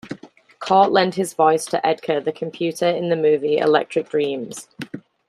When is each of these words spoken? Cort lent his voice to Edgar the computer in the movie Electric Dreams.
Cort 0.57 0.91
lent 0.91 1.13
his 1.13 1.35
voice 1.35 1.63
to 1.67 1.85
Edgar 1.85 2.19
the 2.19 2.31
computer 2.31 2.87
in 2.87 3.09
the 3.09 3.15
movie 3.15 3.59
Electric 3.59 4.09
Dreams. 4.09 4.67